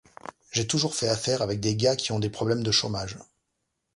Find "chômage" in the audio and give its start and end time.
2.71-3.19